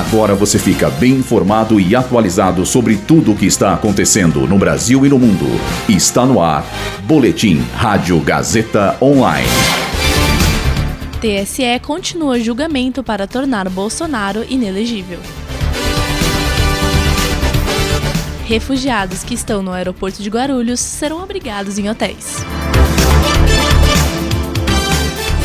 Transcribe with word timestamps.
Agora 0.00 0.34
você 0.34 0.58
fica 0.58 0.88
bem 0.88 1.16
informado 1.16 1.78
e 1.78 1.94
atualizado 1.94 2.64
sobre 2.64 2.96
tudo 2.96 3.32
o 3.32 3.36
que 3.36 3.44
está 3.44 3.74
acontecendo 3.74 4.46
no 4.46 4.56
Brasil 4.56 5.04
e 5.04 5.10
no 5.10 5.18
mundo. 5.18 5.44
Está 5.90 6.24
no 6.24 6.40
ar. 6.40 6.64
Boletim 7.04 7.58
Rádio 7.74 8.18
Gazeta 8.20 8.96
Online. 8.98 9.46
TSE 11.20 11.78
continua 11.82 12.40
julgamento 12.40 13.04
para 13.04 13.26
tornar 13.26 13.68
Bolsonaro 13.68 14.42
inelegível. 14.48 15.18
Refugiados 18.46 19.22
que 19.22 19.34
estão 19.34 19.62
no 19.62 19.70
aeroporto 19.70 20.22
de 20.22 20.30
Guarulhos 20.30 20.80
serão 20.80 21.22
abrigados 21.22 21.78
em 21.78 21.90
hotéis. 21.90 22.38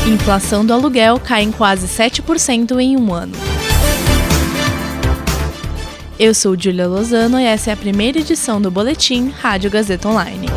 Inflação 0.08 0.66
do 0.66 0.72
aluguel 0.72 1.20
cai 1.20 1.44
em 1.44 1.52
quase 1.52 1.88
7% 1.88 2.80
em 2.80 2.96
um 2.96 3.14
ano. 3.14 3.34
Eu 6.18 6.34
sou 6.34 6.58
Julia 6.58 6.88
Lozano 6.88 7.38
e 7.38 7.44
essa 7.44 7.72
é 7.72 7.74
a 7.74 7.78
primeira 7.78 8.20
edição 8.20 8.62
do 8.62 8.72
Boletim 8.72 9.34
Rádio 9.38 9.70
Gazeta 9.70 10.08
Online. 10.08 10.48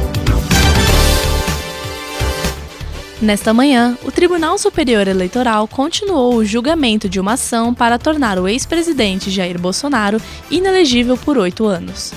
Nesta 3.21 3.53
manhã, 3.53 3.99
o 4.05 4.13
Tribunal 4.13 4.57
Superior 4.57 5.09
Eleitoral 5.09 5.67
continuou 5.67 6.37
o 6.37 6.45
julgamento 6.45 7.09
de 7.09 7.19
uma 7.19 7.33
ação 7.33 7.75
para 7.75 7.99
tornar 7.99 8.39
o 8.39 8.47
ex-presidente 8.47 9.33
Jair 9.33 9.59
Bolsonaro 9.61 10.23
inelegível 10.49 11.17
por 11.17 11.37
oito 11.37 11.67
anos. 11.67 12.13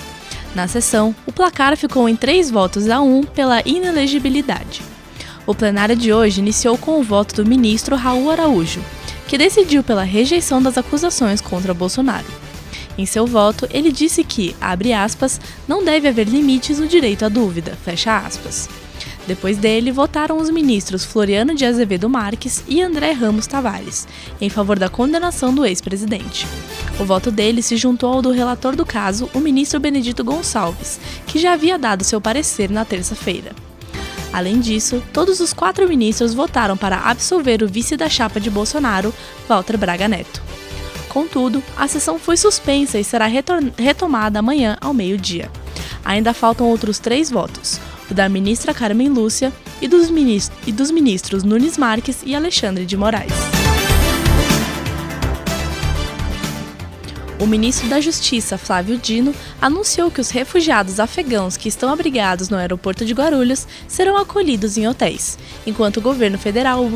Na 0.54 0.68
sessão, 0.68 1.12
o 1.26 1.32
placar 1.32 1.76
ficou 1.76 2.08
em 2.08 2.14
três 2.14 2.48
votos 2.48 2.88
a 2.88 3.00
um 3.00 3.24
pela 3.24 3.60
inelegibilidade. 3.66 4.82
O 5.44 5.52
plenário 5.52 5.96
de 5.96 6.12
hoje 6.12 6.40
iniciou 6.40 6.78
com 6.78 7.00
o 7.00 7.02
voto 7.02 7.42
do 7.42 7.48
ministro 7.48 7.96
Raul 7.96 8.30
Araújo, 8.30 8.80
que 9.26 9.36
decidiu 9.36 9.82
pela 9.82 10.04
rejeição 10.04 10.62
das 10.62 10.78
acusações 10.78 11.40
contra 11.40 11.74
Bolsonaro. 11.74 12.41
Em 12.96 13.06
seu 13.06 13.26
voto, 13.26 13.66
ele 13.70 13.90
disse 13.90 14.22
que, 14.22 14.54
abre 14.60 14.92
aspas, 14.92 15.40
não 15.66 15.84
deve 15.84 16.08
haver 16.08 16.28
limites 16.28 16.78
no 16.78 16.86
direito 16.86 17.24
à 17.24 17.28
dúvida, 17.28 17.76
fecha 17.84 18.18
aspas. 18.18 18.68
Depois 19.26 19.56
dele, 19.56 19.92
votaram 19.92 20.36
os 20.38 20.50
ministros 20.50 21.04
Floriano 21.04 21.54
de 21.54 21.64
Azevedo 21.64 22.08
Marques 22.08 22.62
e 22.68 22.82
André 22.82 23.12
Ramos 23.12 23.46
Tavares, 23.46 24.06
em 24.40 24.50
favor 24.50 24.78
da 24.78 24.88
condenação 24.88 25.54
do 25.54 25.64
ex-presidente. 25.64 26.46
O 26.98 27.04
voto 27.04 27.30
dele 27.30 27.62
se 27.62 27.76
juntou 27.76 28.12
ao 28.12 28.22
do 28.22 28.32
relator 28.32 28.74
do 28.74 28.84
caso, 28.84 29.30
o 29.32 29.38
ministro 29.38 29.78
Benedito 29.78 30.24
Gonçalves, 30.24 31.00
que 31.26 31.38
já 31.38 31.52
havia 31.52 31.78
dado 31.78 32.04
seu 32.04 32.20
parecer 32.20 32.68
na 32.68 32.84
terça-feira. 32.84 33.52
Além 34.32 34.60
disso, 34.60 35.02
todos 35.12 35.40
os 35.40 35.52
quatro 35.52 35.88
ministros 35.88 36.34
votaram 36.34 36.76
para 36.76 36.96
absolver 36.96 37.62
o 37.62 37.68
vice 37.68 37.96
da 37.96 38.08
chapa 38.08 38.40
de 38.40 38.50
Bolsonaro, 38.50 39.14
Walter 39.46 39.76
Braga 39.76 40.08
Neto. 40.08 40.42
Contudo, 41.12 41.62
a 41.76 41.86
sessão 41.86 42.18
foi 42.18 42.38
suspensa 42.38 42.98
e 42.98 43.04
será 43.04 43.26
retomada 43.76 44.38
amanhã 44.38 44.78
ao 44.80 44.94
meio-dia. 44.94 45.50
Ainda 46.02 46.32
faltam 46.32 46.66
outros 46.66 46.98
três 46.98 47.30
votos: 47.30 47.78
o 48.10 48.14
da 48.14 48.30
ministra 48.30 48.72
Carmen 48.72 49.10
Lúcia 49.10 49.52
e 49.82 49.86
dos, 49.86 50.08
ministros, 50.08 50.58
e 50.66 50.72
dos 50.72 50.90
ministros 50.90 51.42
Nunes 51.42 51.76
Marques 51.76 52.22
e 52.24 52.34
Alexandre 52.34 52.86
de 52.86 52.96
Moraes. 52.96 53.30
O 57.38 57.46
ministro 57.46 57.88
da 57.88 58.00
Justiça, 58.00 58.56
Flávio 58.56 58.96
Dino, 58.96 59.34
anunciou 59.60 60.10
que 60.10 60.20
os 60.20 60.30
refugiados 60.30 60.98
afegãos 60.98 61.58
que 61.58 61.68
estão 61.68 61.92
abrigados 61.92 62.48
no 62.48 62.56
aeroporto 62.56 63.04
de 63.04 63.12
Guarulhos 63.12 63.66
serão 63.86 64.16
acolhidos 64.16 64.78
em 64.78 64.88
hotéis, 64.88 65.38
enquanto 65.66 65.98
o 65.98 66.00
governo 66.00 66.38
federal, 66.38 66.88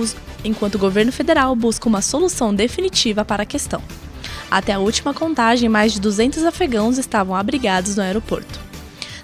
enquanto 0.43 0.77
o 0.77 0.79
governo 0.79 1.13
federal 1.13 1.55
busca 1.55 1.89
uma 1.89 2.01
solução 2.01 2.55
definitiva 2.55 3.25
para 3.25 3.43
a 3.43 3.47
questão. 3.47 3.83
Até 4.51 4.73
a 4.73 4.79
última 4.79 5.13
contagem, 5.13 5.69
mais 5.69 5.93
de 5.93 6.01
200 6.01 6.45
afegãos 6.45 6.99
estavam 6.99 7.35
abrigados 7.35 7.97
no 7.97 8.03
aeroporto. 8.03 8.61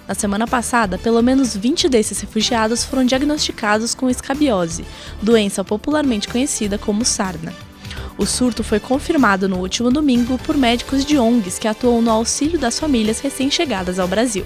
Na 0.07 0.13
semana 0.13 0.45
passada, 0.45 0.97
pelo 0.97 1.21
menos 1.21 1.55
20 1.55 1.87
desses 1.87 2.19
refugiados 2.19 2.83
foram 2.83 3.05
diagnosticados 3.05 3.95
com 3.95 4.09
escabiose, 4.09 4.83
doença 5.21 5.63
popularmente 5.63 6.27
conhecida 6.27 6.77
como 6.77 7.05
sarna. 7.05 7.53
O 8.17 8.25
surto 8.25 8.63
foi 8.63 8.79
confirmado 8.79 9.47
no 9.47 9.57
último 9.57 9.89
domingo 9.89 10.37
por 10.39 10.57
médicos 10.57 11.05
de 11.05 11.17
ONGs 11.17 11.57
que 11.57 11.67
atuam 11.67 12.01
no 12.01 12.11
auxílio 12.11 12.59
das 12.59 12.77
famílias 12.77 13.19
recém-chegadas 13.19 13.97
ao 13.97 14.07
Brasil. 14.07 14.45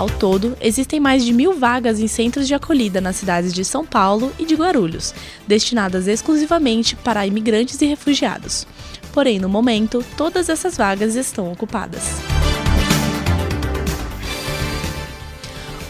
Ao 0.00 0.08
todo, 0.08 0.56
existem 0.62 0.98
mais 0.98 1.22
de 1.22 1.30
mil 1.30 1.52
vagas 1.52 2.00
em 2.00 2.06
centros 2.06 2.48
de 2.48 2.54
acolhida 2.54 3.02
nas 3.02 3.16
cidades 3.16 3.52
de 3.52 3.62
São 3.62 3.84
Paulo 3.84 4.32
e 4.38 4.46
de 4.46 4.54
Guarulhos, 4.54 5.14
destinadas 5.46 6.08
exclusivamente 6.08 6.96
para 6.96 7.26
imigrantes 7.26 7.78
e 7.82 7.84
refugiados. 7.84 8.66
Porém, 9.12 9.38
no 9.38 9.46
momento, 9.46 10.02
todas 10.16 10.48
essas 10.48 10.74
vagas 10.74 11.16
estão 11.16 11.52
ocupadas. 11.52 12.02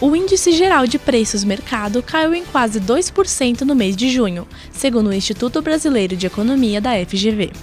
O 0.01 0.13
índice 0.13 0.51
geral 0.51 0.85
de 0.85 0.99
preços 0.99 1.45
mercado 1.45 2.03
caiu 2.03 2.35
em 2.35 2.43
quase 2.43 2.81
2% 2.81 3.61
no 3.61 3.73
mês 3.73 3.95
de 3.95 4.09
junho, 4.09 4.45
segundo 4.73 5.07
o 5.07 5.13
Instituto 5.13 5.61
Brasileiro 5.61 6.17
de 6.17 6.27
Economia 6.27 6.81
da 6.81 6.91
FGV. 7.05 7.53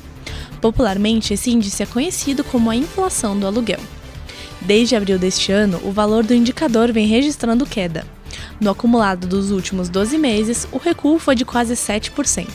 Popularmente, 0.62 1.34
esse 1.34 1.50
índice 1.50 1.82
é 1.82 1.86
conhecido 1.86 2.42
como 2.42 2.70
a 2.70 2.74
inflação 2.74 3.38
do 3.38 3.46
aluguel. 3.46 3.97
Desde 4.60 4.96
abril 4.96 5.18
deste 5.18 5.52
ano, 5.52 5.80
o 5.84 5.92
valor 5.92 6.24
do 6.24 6.34
indicador 6.34 6.92
vem 6.92 7.06
registrando 7.06 7.64
queda. 7.64 8.04
No 8.60 8.70
acumulado 8.70 9.26
dos 9.26 9.50
últimos 9.50 9.88
12 9.88 10.18
meses, 10.18 10.66
o 10.72 10.78
recuo 10.78 11.18
foi 11.18 11.34
de 11.34 11.44
quase 11.44 11.74
7%. 11.74 12.46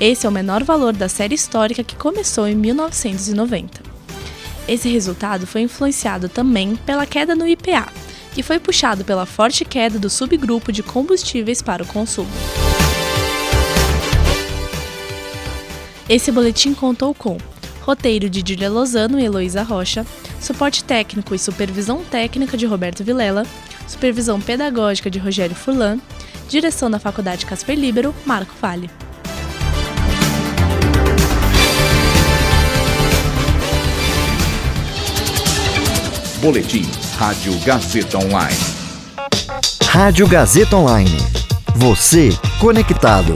Esse 0.00 0.26
é 0.26 0.28
o 0.28 0.32
menor 0.32 0.62
valor 0.62 0.92
da 0.92 1.08
série 1.08 1.34
histórica 1.34 1.82
que 1.82 1.96
começou 1.96 2.46
em 2.46 2.54
1990. 2.54 3.82
Esse 4.66 4.88
resultado 4.88 5.46
foi 5.46 5.62
influenciado 5.62 6.28
também 6.28 6.76
pela 6.76 7.06
queda 7.06 7.34
no 7.34 7.46
IPA, 7.46 7.86
que 8.32 8.42
foi 8.42 8.58
puxado 8.58 9.04
pela 9.04 9.26
forte 9.26 9.64
queda 9.64 9.98
do 9.98 10.08
subgrupo 10.08 10.72
de 10.72 10.82
combustíveis 10.82 11.60
para 11.60 11.82
o 11.82 11.86
consumo. 11.86 12.30
Esse 16.08 16.30
boletim 16.30 16.74
contou 16.74 17.14
com 17.14 17.38
roteiro 17.84 18.30
de 18.30 18.40
Julia 18.40 18.70
Lozano 18.70 19.20
e 19.20 19.24
Heloísa 19.24 19.62
Rocha, 19.62 20.06
suporte 20.40 20.82
técnico 20.82 21.34
e 21.34 21.38
supervisão 21.38 22.02
técnica 22.02 22.56
de 22.56 22.64
Roberto 22.64 23.04
Vilela, 23.04 23.46
supervisão 23.86 24.40
pedagógica 24.40 25.10
de 25.10 25.18
Rogério 25.18 25.54
Furlan, 25.54 25.98
direção 26.48 26.90
da 26.90 26.98
Faculdade 26.98 27.44
Casper 27.44 27.78
Libero, 27.78 28.14
Marco 28.24 28.54
Fale. 28.54 28.90
Boletim 36.40 36.84
Rádio 37.16 37.58
Gazeta 37.64 38.18
Online. 38.18 38.56
Rádio 39.82 40.26
Gazeta 40.26 40.76
Online. 40.76 41.16
Você 41.76 42.30
conectado. 42.60 43.34